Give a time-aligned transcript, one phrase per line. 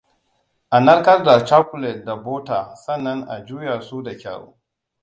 [0.75, 4.57] A narkar da cakulet da bota sannan a juya su da kyau.